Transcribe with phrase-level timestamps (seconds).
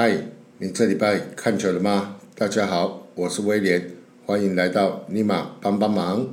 [0.00, 0.16] 嗨，
[0.58, 2.18] 你这礼拜看球了吗？
[2.36, 3.84] 大家好，我是威廉，
[4.24, 6.24] 欢迎来到尼玛帮帮忙。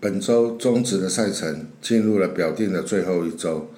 [0.00, 3.68] 本周中职的赛程进入了表定的最后一周，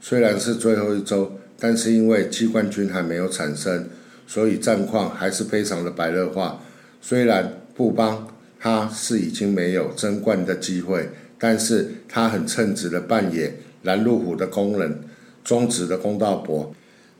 [0.00, 3.88] 虽然是最后一周，但是因为季冠军还没有产生，
[4.28, 6.62] 所以战况还是非常的白热化。
[7.00, 8.28] 虽然布邦
[8.60, 15.00] 他是已经没有争冠的机会，但是他很称职的扮演拦路虎的功能，
[15.42, 16.72] 中职的公道伯。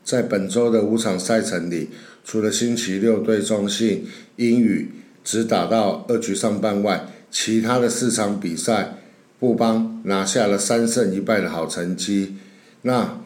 [0.09, 1.87] 在本周的五场赛程里，
[2.25, 4.07] 除了星期六对中信
[4.37, 4.89] 英语
[5.23, 8.95] 只打到二局上半外，其他的四场比赛，
[9.37, 12.37] 布邦拿下了三胜一败的好成绩。
[12.81, 13.19] 那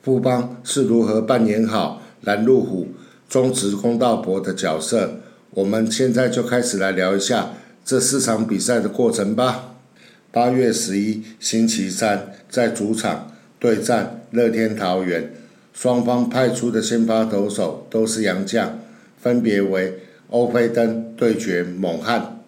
[0.00, 2.88] 布邦是如何扮演好蓝路虎
[3.28, 5.20] 中职公道伯的角色？
[5.50, 7.50] 我们现在就开始来聊一下
[7.84, 9.74] 这四场比赛的过程吧。
[10.30, 15.34] 八月十一星期三，在主场对战乐天桃园。
[15.72, 18.78] 双方派出的先发投手都是洋将，
[19.18, 19.94] 分别为
[20.30, 22.40] 欧菲登对决猛汉。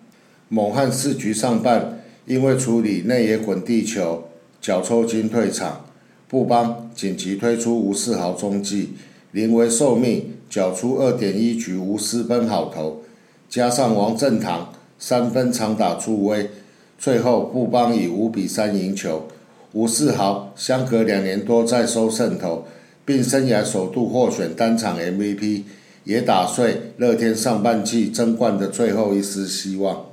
[0.49, 4.25] 猛汉四局上半因为处理内野滚地球，
[4.61, 5.87] 脚抽筋退场。
[6.29, 8.91] 布邦紧急推出吴世豪中继，
[9.33, 13.03] 临危受命缴出二点一局无失分好投，
[13.49, 16.51] 加上王正堂三分长打助威，
[16.99, 19.29] 最后布邦以五比三赢球。
[19.73, 22.67] 吴世豪相隔两年多再收胜投。
[23.05, 25.63] 并生涯首度获选单场 MVP，
[26.05, 30.07] 也打碎乐天上半季争冠的最后一丝希望。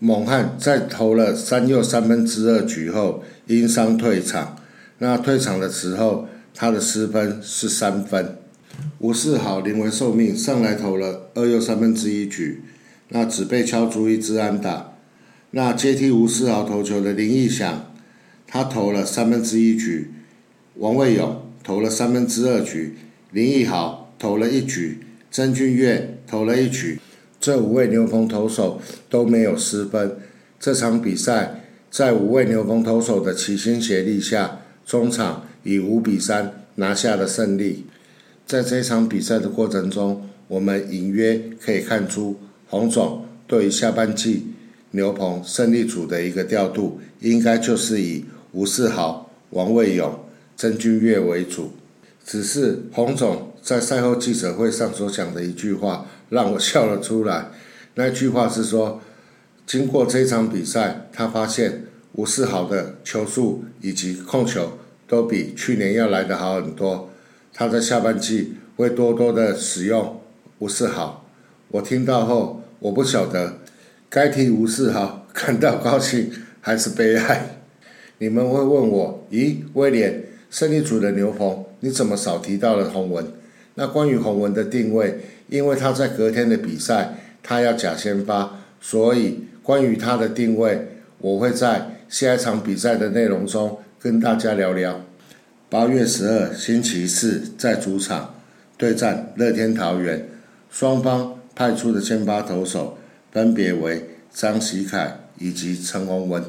[0.00, 4.56] 猛汉在投了三又三分之二局后因伤退场，
[4.98, 8.36] 那退场的时候他的失分是三分。
[8.98, 12.62] 吴世豪临危受命上来投了二又三分之一局，
[13.10, 14.94] 那只被敲出一支安打。
[15.52, 17.92] 那接替吴世豪投球的林义祥，
[18.46, 20.10] 他投了三分之一局。
[20.74, 21.43] 王卫勇。
[21.64, 22.94] 投了三分之二局，
[23.32, 24.98] 林奕豪投了一局，
[25.30, 27.00] 曾俊岳投了一局，
[27.40, 30.18] 这五位牛棚投手都没有失分。
[30.60, 37.86] 这场比赛在五位牛棚投手的齐心协力下，中场以五比三拿下了胜利。
[38.46, 42.38] 在这场比赛的过程中，我们隐约可以看出
[42.68, 44.48] 洪总对于下半季
[44.90, 50.23] 牛棚胜利组的一个调度，应该就是以吴世豪、王卫勇。
[50.56, 51.72] 曾俊岳为主，
[52.24, 57.50] 只是洪总在赛后记者会上所讲的一句话让我笑了出来。
[57.94, 59.00] 那句话是说，
[59.66, 67.10] 经过这场比赛，他发现吴世豪的球速以及控球都比去年要来得好很多。
[67.52, 70.20] 他在下半季会多多的使用
[70.58, 71.24] 吴世豪。
[71.68, 73.58] 我听到后，我不晓得
[74.08, 77.60] 该替吴世豪感到高兴还是悲哀。
[78.18, 80.24] 你们会问我，咦，威廉？
[80.54, 83.26] 胜利组的牛棚，你怎么少提到了洪文？
[83.74, 85.18] 那关于洪文的定位，
[85.48, 90.86] 因为他在隔天的比赛，他要假先发，所以关于他的定位，
[91.18, 95.00] 我会在下一场比赛的内容中跟大家聊聊。
[95.68, 98.36] 八月十二星期四在主场
[98.78, 100.28] 对战乐天桃园，
[100.70, 102.96] 双方派出的先发投手
[103.32, 106.44] 分别为张喜凯以及陈洪文。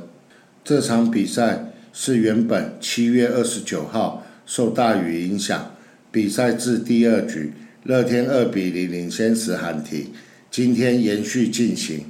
[0.64, 1.72] 这场比赛。
[1.98, 5.72] 是原本七月二十九号受大雨影响，
[6.12, 7.54] 比赛至第二局，
[7.84, 10.12] 乐天二比零领先时喊停。
[10.52, 12.08] 今天延续进行，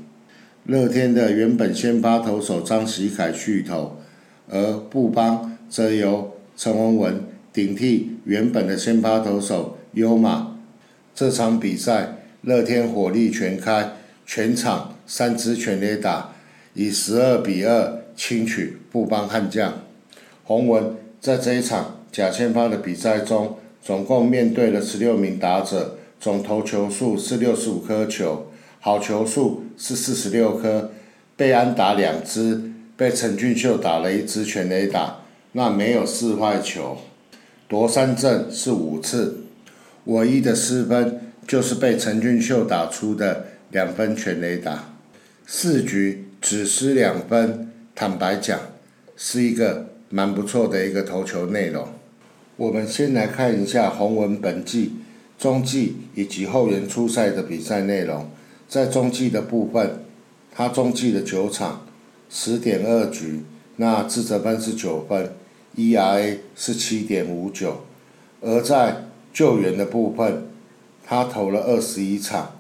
[0.66, 4.02] 乐天的原本先发投手张喜凯续投，
[4.50, 7.24] 而布邦则由陈文文
[7.54, 10.58] 顶替原本的先发投手优马。
[11.14, 13.92] 这场比赛乐天火力全开，
[14.26, 16.34] 全场三支全垒打，
[16.74, 18.02] 以十二比二。
[18.16, 19.82] 轻取布邦悍将，
[20.44, 28.48] 洪文在这一场假先发的比赛中，总共面对了十六名打者，总投球数是六十五颗球，
[28.80, 30.92] 好球数是四十六颗，
[31.36, 35.22] 被安打两支，被陈俊秀打了一支全垒打，
[35.52, 36.98] 那没有四坏球，
[37.68, 39.44] 夺三振是五次，
[40.06, 44.96] 唯一的失分就是被陈俊秀打出的两分全垒打，
[45.46, 47.72] 四局只失两分。
[47.98, 48.60] 坦白讲，
[49.16, 51.88] 是一个蛮不错的一个投球内容。
[52.58, 54.96] 我们先来看一下洪文本季
[55.40, 58.30] 中季以及后援出赛的比赛内容。
[58.68, 60.04] 在中季的部分，
[60.52, 61.88] 他中季的九场
[62.30, 63.46] 十点二局，
[63.78, 65.34] 那自责分是九分
[65.78, 67.86] ，ERA 是七点五九。
[68.42, 70.50] 而在救援的部分，
[71.06, 72.58] 他投了二十一场，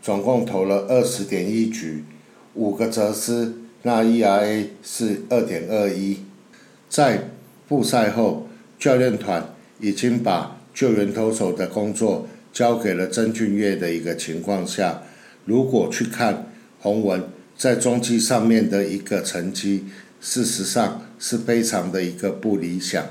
[0.00, 2.04] 总共投了二十点一局，
[2.54, 3.52] 五个则失。
[3.86, 6.16] 那 ERA 是二点二一，
[6.88, 7.30] 在
[7.68, 8.48] 复赛后，
[8.80, 15.04] 教练团已经把救援投手的工作交给了曾俊岳的一个情况下，
[15.44, 19.84] 如果去看洪文在中继上面的一个成绩，
[20.20, 23.06] 事实上是非常的一个不理想。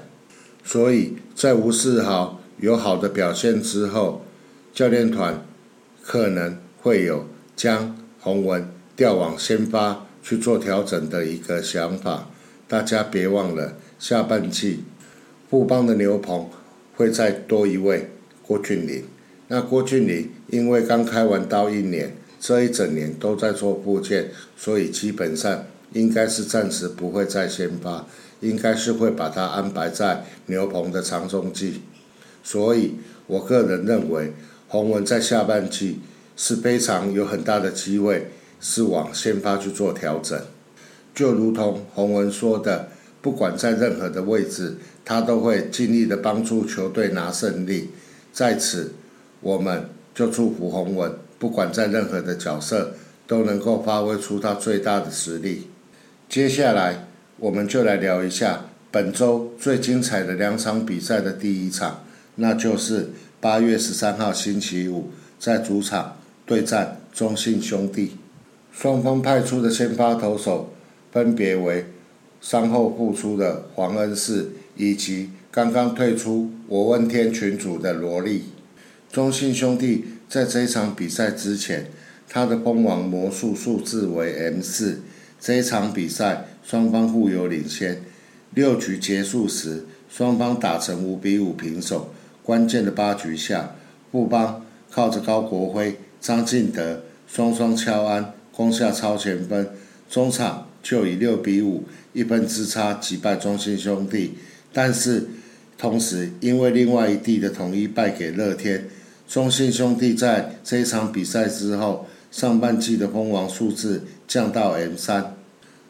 [0.65, 4.25] 所以在吴世豪有好的表现之后，
[4.73, 5.45] 教练团
[6.03, 12.27] 可能会有将洪文调往先发去做调整的一个想法。
[12.67, 14.83] 大家别忘了，下半季
[15.47, 16.49] 富邦的牛棚
[16.95, 18.09] 会再多一位
[18.41, 19.03] 郭俊麟。
[19.49, 28.07] 那郭俊麟因为刚开完刀一年，这一整年都在做复健，所以基本上应该是暂时不会再先发，
[28.39, 31.81] 应该是会把他安排在牛棚的长中继。
[32.43, 32.95] 所以
[33.27, 34.33] 我个人认为，
[34.67, 35.99] 洪文在下半季
[36.35, 38.31] 是非常有很大的机会
[38.65, 40.41] 是往先发去做调整。
[41.13, 42.89] 就如同洪文说的，
[43.21, 47.91] 不管在任何的位置，他都会尽力的帮助球队拿胜利。
[48.33, 48.93] 在此。
[49.41, 52.95] 我们就祝福洪文，不管在任何的角色，
[53.27, 55.67] 都能够发挥出他最大的实力。
[56.27, 57.05] 接下来，
[57.37, 62.03] 我们就来聊一下本周最精彩的两场比赛的第一场，
[62.35, 68.17] 那就是八月十三号星期五在主场对战中信兄弟。
[68.77, 70.73] 双方派出的先发投手
[71.09, 71.85] 分别为
[72.41, 78.43] 伤后复出的黄恩赐，以及刚刚退出我问天群组的罗莉。
[79.09, 81.89] 中信兄弟在这一场比赛之前，
[82.27, 84.99] 他的蜂王魔术数字为 M 四。
[85.39, 88.01] 这一场比赛双方互有领先，
[88.53, 92.11] 六局结束时，双方打成五比五平手。
[92.43, 93.75] 关键的八局下，
[94.11, 99.69] 布邦靠着高国辉、张进德双双敲安，攻下超前分，
[100.09, 104.35] 中场就以六比五一分之差击败中信兄弟。
[104.71, 105.27] 但是
[105.77, 108.87] 同时因为另外一地的统一败给乐天。
[109.27, 115.35] 中信兄弟在这一场比赛之后，上半季的封王数字降到 M 三。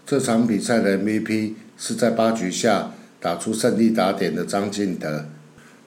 [0.07, 5.25] 这场比赛的 MVP 是在八局下打出胜利打点的张进德，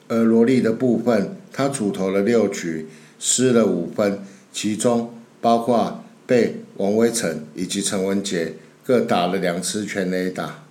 [0.09, 2.87] 而罗莉的部分，他主投了六局，
[3.19, 4.19] 失了五分，
[4.53, 8.55] 其中包括被王威成以及陈文杰
[8.85, 10.65] 各打了两次全垒打。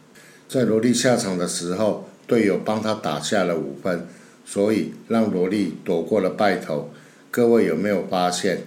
[0.49, 4.07] 在罗莉下场的时候，队友帮他打下了五分。
[4.49, 6.89] 所以让罗莉躲过了败投。
[7.29, 8.61] 各位有没有发现，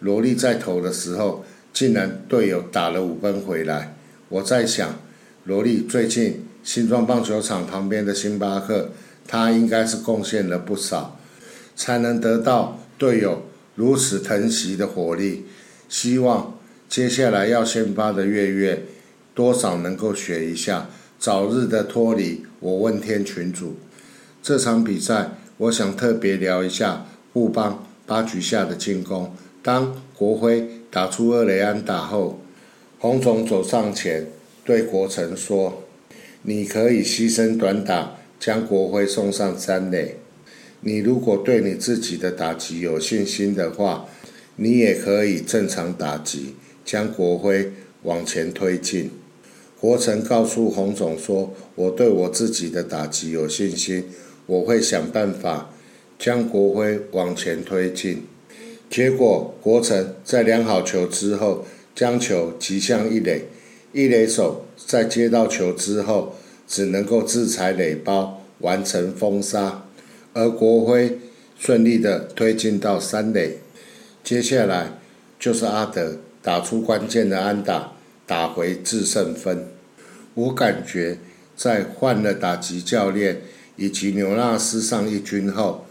[0.00, 3.94] 罗莉在投的时候，竟然队友打了五分回来？
[4.30, 4.98] 我在想，
[5.44, 8.90] 罗莉最近新庄棒球场旁边的星巴克，
[9.26, 11.20] 他应该是贡献了不少，
[11.76, 13.42] 才能得到队友
[13.74, 15.44] 如此疼惜的火力。
[15.90, 16.57] 希望
[16.88, 18.82] 接下来要先发的月月，
[19.34, 23.76] 多少能够学一下，早日的脱离我问天群主。
[24.42, 29.34] 这场比赛，我想特别聊一下富邦八局下的进攻。
[29.62, 32.40] 当国辉打出二雷安打后，
[32.98, 34.26] 洪总走上前
[34.64, 35.84] 对国成说
[36.40, 40.16] ：“你可以牺牲短打，将国辉送上三垒。
[40.80, 44.06] 你如果对你自己的打击有信心的话，
[44.56, 46.54] 你也可以正常打击，
[46.88, 47.70] 将国辉
[48.04, 49.10] 往前推进。”
[49.78, 54.04] 国成告诉洪总说：“我对我自己的打击有信心。”
[54.48, 55.70] 我会想办法
[56.18, 58.22] 将国徽往前推进。
[58.88, 63.42] 结果，国成在量好球之后，将球击向一垒，
[63.92, 66.34] 一垒手在接到球之后，
[66.66, 69.84] 只能够自裁垒包完成封杀，
[70.32, 71.18] 而国徽
[71.58, 73.58] 顺利的推进到三垒。
[74.24, 74.98] 接下来
[75.38, 77.92] 就是阿德打出关键的安打，
[78.26, 79.68] 打回制胜分。
[80.34, 81.18] 我感觉
[81.56, 83.42] 在换了打击教练。
[83.80, 85.86] 以及纽纳斯上一军后，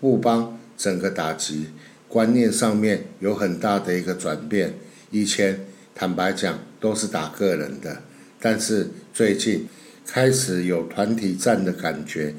[0.00, 1.68] 布邦整个打击
[2.08, 4.74] 观念上面有很大的一个转变。
[5.12, 5.64] 以前
[5.94, 8.02] 坦白讲都是打个人的，
[8.40, 9.68] 但是最近
[10.04, 12.34] 开始有团体战的感觉。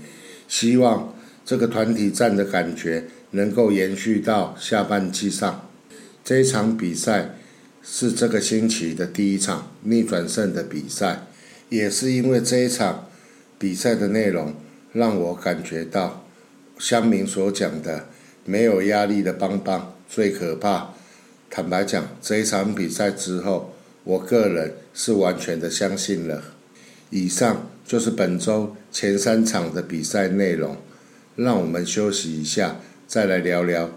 [0.50, 5.70] 希望这个团体战的感觉能够延续到下半季上。
[6.25, 7.38] 这场比赛
[7.91, 11.25] 是这个星期的第一场逆转胜的比赛，
[11.69, 13.10] 也是因为这一场
[13.58, 14.53] 比赛的内容。
[14.93, 16.25] 让我感觉到
[16.77, 18.08] 乡民所讲的
[18.46, 20.93] 没有压力的邦邦最可怕。
[21.50, 26.43] 坦白讲，这一场比赛之后，我个人是完全的相信了。
[27.10, 30.77] 以上就是本周前三场的比赛内容。
[31.36, 32.75] 让我们休息一下，
[33.08, 33.89] 再来聊聊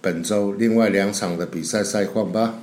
[0.00, 2.62] 本周另外两场的比赛赛况吧。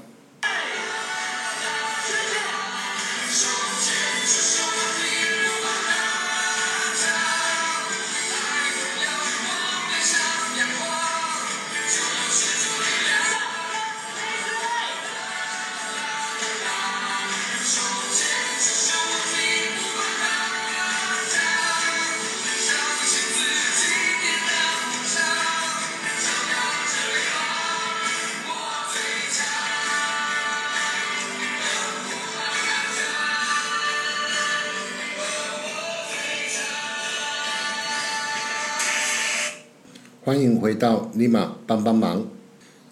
[40.26, 42.26] 欢迎回到尼玛帮帮忙。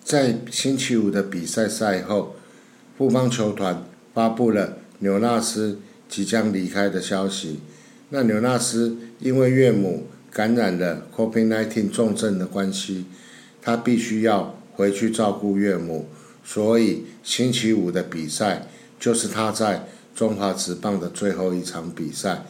[0.04, 2.36] 在星期五的比赛赛后，
[2.98, 7.62] 富邦球团发布了纽纳斯即将离开的消息。
[8.10, 13.06] 那纽纳斯因为岳母感染了 COVID-19 重症的关系，
[13.62, 16.08] 他必须要回去照顾岳母，
[16.44, 18.68] 所以星期五的比赛
[19.00, 22.44] 就是他在中华职棒的最后一场比赛。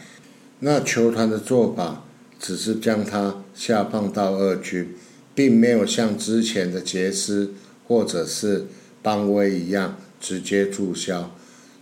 [0.62, 2.02] 那球团的做法。
[2.42, 4.96] 只是将他下放到二军，
[5.36, 7.54] 并没有像之前的杰斯
[7.88, 8.66] 或者是
[9.04, 11.36] 邦威一样直接注销。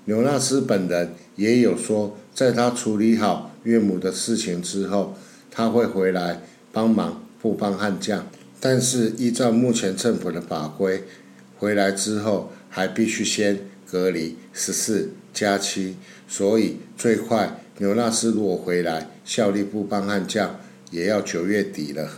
[0.04, 5.16] 纽纳斯本人也有说，在他处理好岳母的事情之后，
[5.50, 6.42] 他会回来
[6.74, 8.28] 帮忙不帮悍将。
[8.60, 11.06] 但是依照目前政府的法规，
[11.58, 13.58] 回来之后还必须先
[13.90, 15.96] 隔离十四加七，
[16.28, 17.64] 所以最快。
[17.80, 20.60] 纽纳斯如果回来效力不邦悍将，
[20.92, 22.10] 也要九月底了。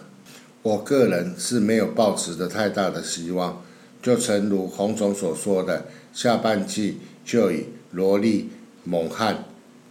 [0.64, 3.64] 我个人是没有抱持的太大的希望，
[4.02, 8.50] 就诚如洪总所说的，下半季就以罗莉、
[8.84, 9.44] 猛汉、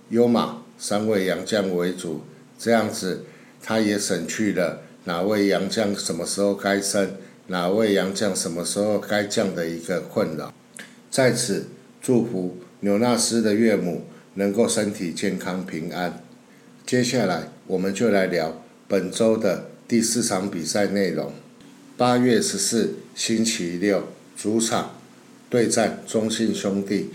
[0.08, 2.22] 优马三位洋将为主，
[2.58, 3.24] 这样子
[3.62, 7.12] 他也省去了哪位洋将什么时候该升，
[7.46, 10.52] 哪位洋将什么时候该降的一个困扰。
[11.12, 11.66] 在此
[12.02, 14.02] 祝福纽纳斯的岳母。
[14.34, 16.22] 能够身体健康平安。
[16.87, 21.32] 接下来我们就来聊本周的第四场比赛内容。
[21.96, 24.99] 八月十四星期六主场
[25.49, 27.10] 对战中信兄弟，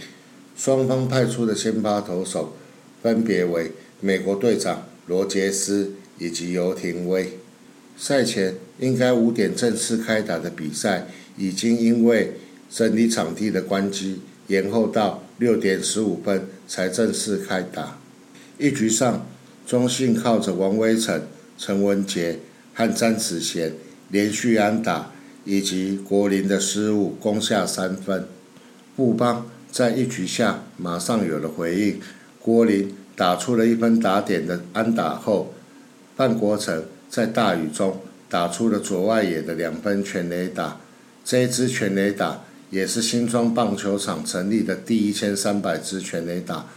[0.55, 2.55] 双方派出的先发投手
[3.01, 7.39] 分别为美国队长罗杰斯以及尤廷威。
[7.97, 11.07] 赛前应该五点正式开打的比赛，
[11.37, 12.33] 已经因为
[12.69, 15.24] 整理场地的关机延后到。
[15.37, 17.97] 六点十五分才正式开打。
[18.57, 19.27] 一局上，
[19.67, 21.21] 中信靠着王威成、
[21.57, 22.39] 陈文杰
[22.73, 23.73] 和詹子贤
[24.09, 25.11] 连续安打，
[25.43, 28.25] 以及国林的失误攻下三分。
[28.95, 31.99] 布邦在一局下马上有了回应，
[32.39, 35.53] 国林打出了一分打点的安打后，
[36.15, 37.99] 范国成在大雨中
[38.29, 40.79] 打出了左外野的两分全垒打。
[41.25, 42.41] 这一支全垒打。
[42.71, 46.67] 也是新庄棒球场成立的第一千三百支全垒打，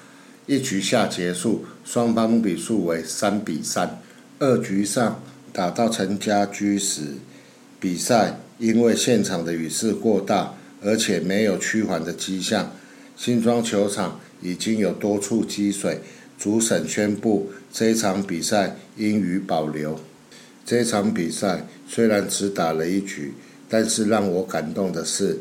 [0.46, 4.00] 一局下结束，双方比数为三比三。
[4.38, 7.14] 二局上打到陈家驹时，
[7.80, 12.70] 比赛因为现场的雨势过大，而且没有趋缓的迹象，
[13.16, 16.00] 新庄球场已经有多处积水，
[16.38, 19.98] 主审宣布这场比赛应予保留。
[20.64, 23.32] 这场比赛虽然只打了一局，
[23.68, 25.38] 但是让我感动的是。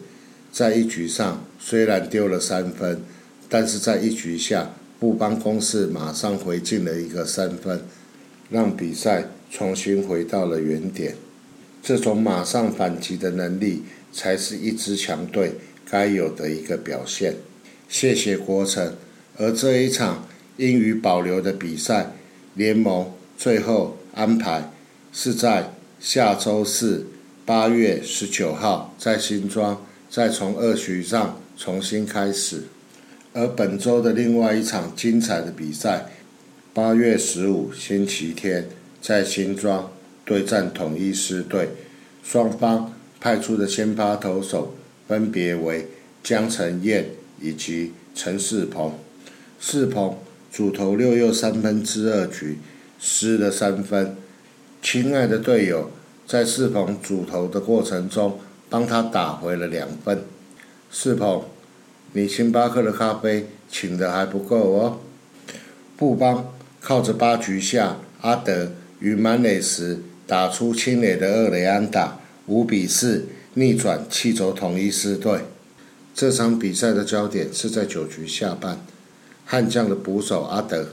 [0.57, 3.03] 在一局上虽然丢了三分，
[3.47, 7.81] 但是在一局下布邦攻势马上回进了一个三分，
[8.49, 11.15] 让比赛重新回到了原点。
[11.83, 15.53] 这种马上反击的能力，才是一支强队
[15.87, 17.35] 该有的一个表现。
[17.87, 18.95] 谢谢国成。
[19.37, 20.25] 而这一场
[20.57, 22.13] 英语保留的比赛，
[22.55, 24.71] 联盟最后安排
[25.13, 27.05] 是在下周四
[27.45, 29.85] 八月十九号在新庄。
[30.09, 32.63] 再从二局上重新开始，
[33.33, 36.05] 而本周的另外一场精彩的比赛，
[36.73, 38.69] 八月十五星期天
[39.01, 39.91] 在新庄
[40.23, 41.69] 对战统一狮队，
[42.23, 44.75] 双方派出的先发投手
[45.07, 45.87] 分别为
[46.23, 47.09] 江承彦
[47.41, 48.93] 以及陈世鹏。
[49.59, 50.17] 世鹏
[50.51, 52.57] 主投六又三分之二局，
[52.97, 54.15] 失了三分。
[54.81, 55.91] 亲爱的队友，
[56.25, 58.39] 在世鹏主投的过程中。
[58.69, 60.23] 帮他打回了两分。
[60.91, 61.43] 世鹏，
[62.13, 64.99] 你星巴克的咖啡请的还不够哦。
[65.95, 75.39] 布邦靠着八局下阿德与满垒时打出清垒的二垒安打，五比四逆转气走统一狮队。
[76.13, 78.79] 这场比赛的焦点是在九局下半，
[79.45, 80.89] 悍将的捕手阿德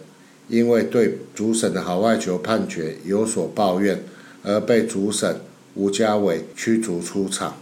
[0.49, 4.02] 因为对主审的好外球判决有所抱怨，
[4.43, 5.40] 而被主审
[5.75, 7.57] 吴家伟驱逐出场。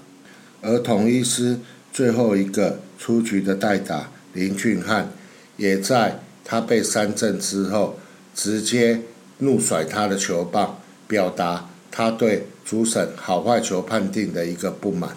[0.62, 1.58] 而统一师
[1.92, 5.12] 最后一个出局的代打林俊汉，
[5.56, 7.98] 也在他被三振之后，
[8.34, 9.02] 直接
[9.38, 15.16] 怒甩他的球棒，表达他对主审好坏球判定的一个不满。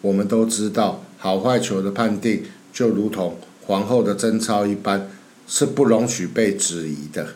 [0.00, 5.10] 我们都知道，好坏球的判定就如同皇后的贞操一般，
[5.46, 7.34] 是不容许被质疑的。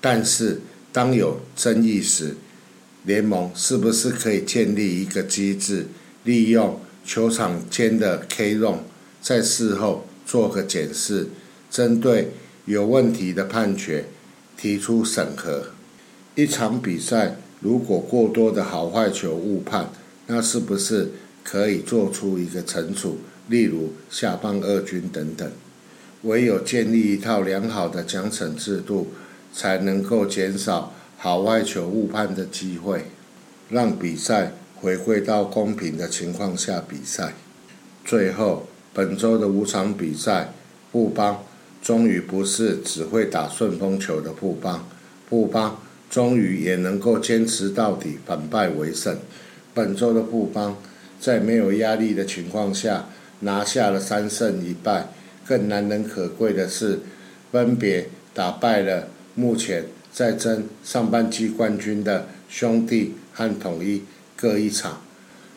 [0.00, 0.60] 但是，
[0.90, 2.34] 当有争议时，
[3.04, 5.86] 联盟是不是可以建立一个机制？
[6.24, 8.80] 利用球场间的 K 用，
[9.20, 11.28] 在事后做个检视，
[11.70, 12.32] 针对
[12.64, 14.06] 有问题的判决
[14.56, 15.66] 提出审核。
[16.34, 19.90] 一场比赛如果过多的好坏球误判，
[20.26, 21.10] 那是不是
[21.42, 25.50] 可以做出一个惩处，例如下放二军等等？
[26.22, 29.08] 唯有建立一套良好的奖惩制度，
[29.52, 33.06] 才能够减少好坏球误判的机会，
[33.68, 34.52] 让比赛
[34.82, 37.34] 回归到公平的情况下比赛。
[38.04, 40.52] 最后，本周的五场比赛，
[40.90, 41.44] 布邦
[41.80, 44.88] 终于不是只会打顺风球的布邦，
[45.28, 45.80] 布邦
[46.10, 49.16] 终于也能够坚持到底，反败为胜。
[49.72, 50.76] 本周的布邦
[51.20, 53.06] 在没有压力的情况下
[53.40, 55.10] 拿下了三胜一败，
[55.46, 56.98] 更难能可贵的是，
[57.52, 59.06] 分别打败了
[59.36, 64.02] 目前在争上半季冠军的兄弟和统一
[64.42, 65.00] 各一场。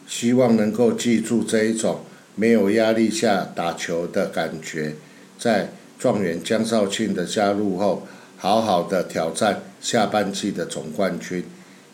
[0.08, 2.02] 希望能够记住这一种。
[2.38, 4.94] 没有压力下打球的感觉，
[5.40, 8.06] 在状元江少庆的加入后，
[8.38, 11.46] 好好的挑战下半季的总冠军。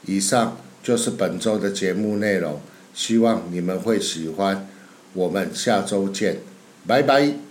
[0.07, 2.59] 以上就是本周的节目内容，
[2.91, 4.67] 希望你们会喜欢。
[5.13, 6.39] 我们下周见，
[6.87, 7.50] 拜拜。